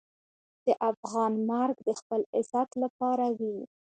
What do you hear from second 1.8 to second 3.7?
د خپل عزت لپاره وي.